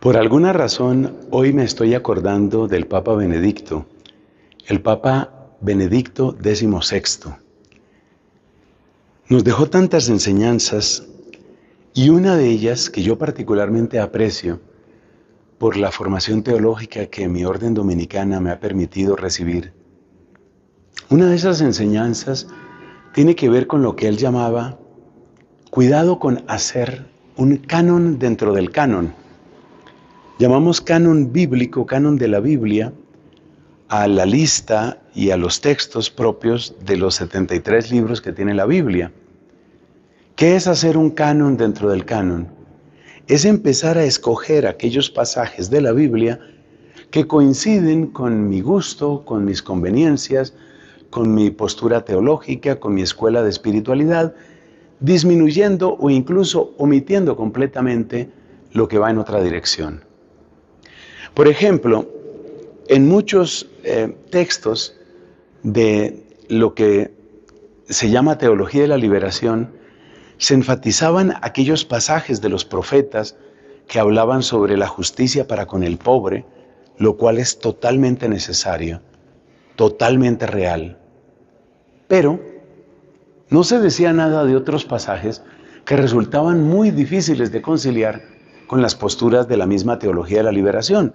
[0.00, 3.86] Por alguna razón, hoy me estoy acordando del Papa Benedicto,
[4.66, 7.32] el Papa Benedicto XVI.
[9.28, 11.08] Nos dejó tantas enseñanzas
[11.94, 14.60] y una de ellas que yo particularmente aprecio
[15.58, 19.72] por la formación teológica que mi orden dominicana me ha permitido recibir.
[21.08, 22.46] Una de esas enseñanzas
[23.14, 24.78] tiene que ver con lo que él llamaba
[25.70, 27.06] cuidado con hacer
[27.36, 29.25] un canon dentro del canon.
[30.38, 32.92] Llamamos canon bíblico, canon de la Biblia,
[33.88, 38.66] a la lista y a los textos propios de los 73 libros que tiene la
[38.66, 39.10] Biblia.
[40.34, 42.48] ¿Qué es hacer un canon dentro del canon?
[43.28, 46.38] Es empezar a escoger aquellos pasajes de la Biblia
[47.10, 50.52] que coinciden con mi gusto, con mis conveniencias,
[51.08, 54.34] con mi postura teológica, con mi escuela de espiritualidad,
[55.00, 58.28] disminuyendo o incluso omitiendo completamente
[58.72, 60.05] lo que va en otra dirección.
[61.36, 62.08] Por ejemplo,
[62.88, 64.96] en muchos eh, textos
[65.62, 67.12] de lo que
[67.90, 69.70] se llama teología de la liberación,
[70.38, 73.36] se enfatizaban aquellos pasajes de los profetas
[73.86, 76.46] que hablaban sobre la justicia para con el pobre,
[76.96, 79.02] lo cual es totalmente necesario,
[79.74, 80.96] totalmente real.
[82.08, 82.40] Pero
[83.50, 85.42] no se decía nada de otros pasajes
[85.84, 88.35] que resultaban muy difíciles de conciliar
[88.66, 91.14] con las posturas de la misma teología de la liberación.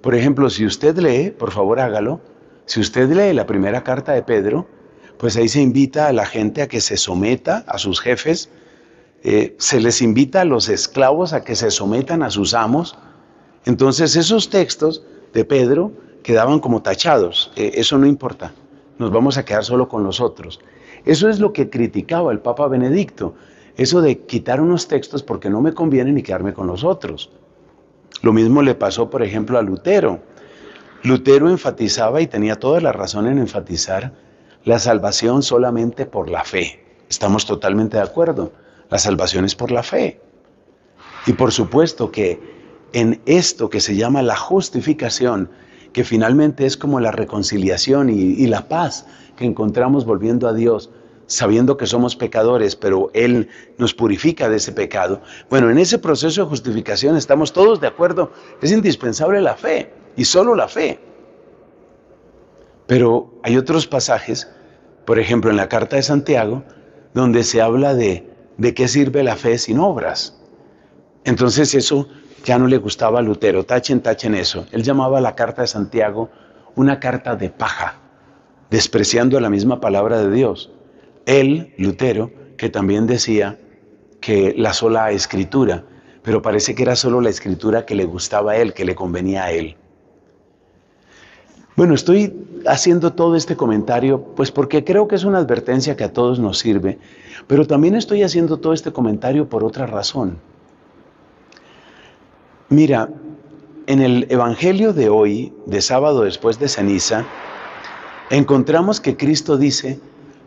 [0.00, 2.20] Por ejemplo, si usted lee, por favor hágalo,
[2.66, 4.66] si usted lee la primera carta de Pedro,
[5.18, 8.50] pues ahí se invita a la gente a que se someta a sus jefes,
[9.22, 12.96] eh, se les invita a los esclavos a que se sometan a sus amos.
[13.64, 18.52] Entonces esos textos de Pedro quedaban como tachados, eh, eso no importa,
[18.98, 20.60] nos vamos a quedar solo con los otros.
[21.04, 23.34] Eso es lo que criticaba el Papa Benedicto,
[23.76, 27.30] eso de quitar unos textos porque no me conviene ni quedarme con los otros.
[28.22, 30.20] Lo mismo le pasó, por ejemplo, a Lutero.
[31.02, 34.12] Lutero enfatizaba y tenía toda la razón en enfatizar
[34.64, 36.82] la salvación solamente por la fe.
[37.08, 38.52] Estamos totalmente de acuerdo.
[38.90, 40.20] La salvación es por la fe.
[41.26, 42.40] Y por supuesto que
[42.92, 45.50] en esto que se llama la justificación,
[45.92, 49.06] que finalmente es como la reconciliación y, y la paz
[49.36, 50.90] que encontramos volviendo a Dios,
[51.26, 53.48] sabiendo que somos pecadores, pero Él
[53.78, 55.22] nos purifica de ese pecado.
[55.48, 60.24] Bueno, en ese proceso de justificación estamos todos de acuerdo, es indispensable la fe, y
[60.24, 60.98] solo la fe.
[62.86, 64.48] Pero hay otros pasajes,
[65.04, 66.64] por ejemplo en la carta de Santiago,
[67.14, 70.38] donde se habla de, de qué sirve la fe sin obras.
[71.24, 72.08] Entonces eso
[72.44, 74.66] ya no le gustaba a Lutero, tachen, tachen eso.
[74.70, 76.30] Él llamaba la carta de Santiago
[76.74, 77.94] una carta de paja,
[78.70, 80.70] despreciando la misma palabra de Dios.
[81.26, 83.58] Él, Lutero, que también decía
[84.20, 85.84] que la sola escritura,
[86.22, 89.44] pero parece que era solo la escritura que le gustaba a él, que le convenía
[89.44, 89.76] a él.
[91.76, 92.32] Bueno, estoy
[92.66, 96.58] haciendo todo este comentario pues porque creo que es una advertencia que a todos nos
[96.58, 96.98] sirve,
[97.46, 100.38] pero también estoy haciendo todo este comentario por otra razón.
[102.68, 103.10] Mira,
[103.86, 107.26] en el Evangelio de hoy, de sábado después de ceniza,
[108.30, 110.00] encontramos que Cristo dice,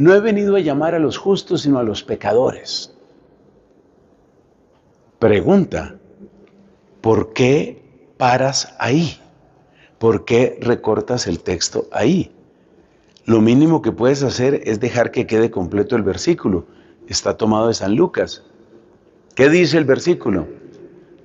[0.00, 2.94] no he venido a llamar a los justos, sino a los pecadores.
[5.18, 5.96] Pregunta,
[7.02, 7.82] ¿por qué
[8.16, 9.20] paras ahí?
[9.98, 12.32] ¿Por qué recortas el texto ahí?
[13.26, 16.66] Lo mínimo que puedes hacer es dejar que quede completo el versículo.
[17.06, 18.42] Está tomado de San Lucas.
[19.34, 20.48] ¿Qué dice el versículo?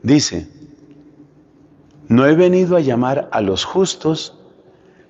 [0.03, 0.49] Dice,
[2.09, 4.37] no he venido a llamar a los justos,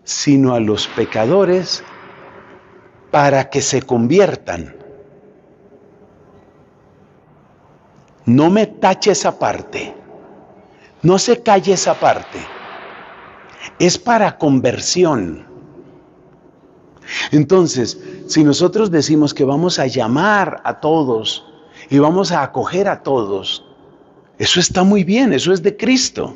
[0.04, 1.84] sino a los pecadores
[3.16, 4.76] para que se conviertan.
[8.26, 9.96] No me tache esa parte.
[11.02, 12.40] No se calle esa parte.
[13.80, 15.46] Es para conversión.
[17.32, 21.46] Entonces, si nosotros decimos que vamos a llamar a todos
[21.90, 23.64] y vamos a acoger a todos,
[24.40, 26.36] eso está muy bien, eso es de Cristo.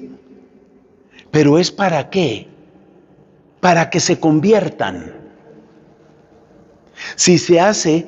[1.30, 2.48] Pero es para qué?
[3.60, 5.19] Para que se conviertan.
[7.20, 8.06] Si se hace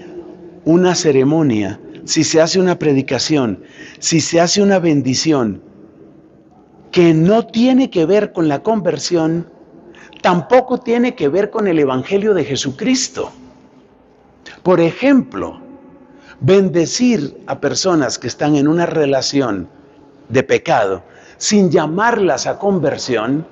[0.64, 3.62] una ceremonia, si se hace una predicación,
[4.00, 5.62] si se hace una bendición
[6.92, 9.52] que no tiene que ver con la conversión,
[10.22, 13.34] tampoco tiene que ver con el Evangelio de Jesucristo.
[14.64, 15.60] Por ejemplo,
[16.40, 19.68] bendecir a personas que están en una relación
[20.30, 21.04] de pecado
[21.36, 23.46] sin llamarlas a conversión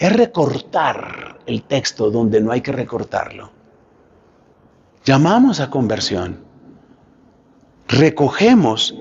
[0.00, 3.59] es recortar el texto donde no hay que recortarlo.
[5.04, 6.44] Llamamos a conversión.
[7.88, 8.94] Recogemos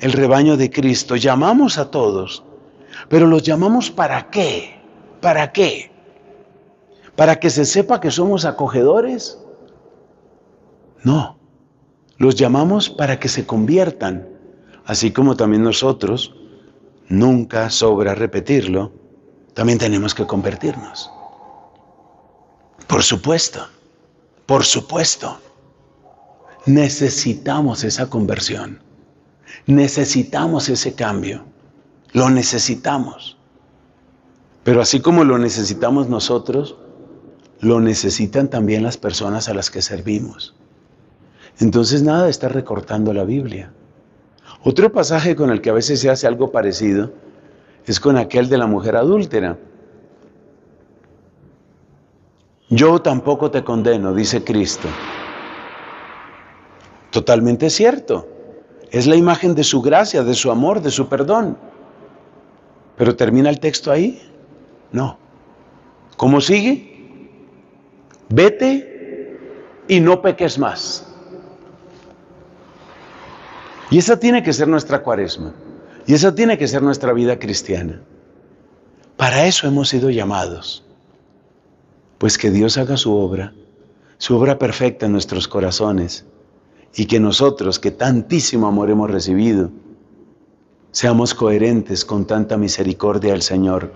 [0.00, 2.42] el rebaño de Cristo, llamamos a todos,
[3.08, 4.80] Pero los llamamos para qué?
[5.20, 5.90] ¿Para qué?
[7.16, 9.38] ¿Para que se sepa que somos acogedores?
[11.02, 11.38] No,
[12.18, 14.28] los llamamos para que se conviertan,
[14.84, 16.34] así como también nosotros,
[17.08, 18.92] nunca sobra repetirlo,
[19.54, 21.10] también tenemos que convertirnos.
[22.86, 23.66] Por supuesto,
[24.46, 25.38] por supuesto.
[26.66, 28.80] Necesitamos esa conversión.
[29.66, 31.44] Necesitamos ese cambio.
[32.12, 33.36] Lo necesitamos.
[34.62, 36.76] Pero así como lo necesitamos nosotros,
[37.60, 40.54] lo necesitan también las personas a las que servimos.
[41.60, 43.72] Entonces nada estar recortando la Biblia.
[44.62, 47.12] Otro pasaje con el que a veces se hace algo parecido
[47.86, 49.58] es con aquel de la mujer adúltera.
[52.74, 54.88] Yo tampoco te condeno, dice Cristo.
[57.10, 58.26] Totalmente cierto.
[58.90, 61.56] Es la imagen de su gracia, de su amor, de su perdón.
[62.96, 64.20] Pero termina el texto ahí.
[64.90, 65.18] No.
[66.16, 67.28] ¿Cómo sigue?
[68.28, 69.38] Vete
[69.86, 71.06] y no peques más.
[73.90, 75.54] Y esa tiene que ser nuestra cuaresma.
[76.08, 78.00] Y esa tiene que ser nuestra vida cristiana.
[79.16, 80.83] Para eso hemos sido llamados.
[82.24, 83.52] Pues que Dios haga su obra,
[84.16, 86.24] su obra perfecta en nuestros corazones,
[86.94, 89.70] y que nosotros, que tantísimo amor hemos recibido,
[90.90, 93.92] seamos coherentes con tanta misericordia del Señor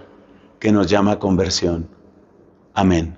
[0.58, 1.88] que nos llama a conversión.
[2.74, 3.16] Amén.